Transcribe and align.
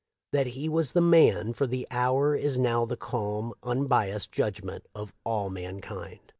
That 0.31 0.47
he 0.47 0.67
was 0.67 0.93
the 0.93 0.99
man 0.99 1.53
for 1.53 1.67
the 1.67 1.85
hour 1.91 2.35
is 2.35 2.57
now 2.57 2.85
the 2.85 2.97
calm, 2.97 3.53
unbiassed 3.61 4.31
judgment 4.31 4.87
of 4.95 5.13
all 5.23 5.51
mankind. 5.51 6.19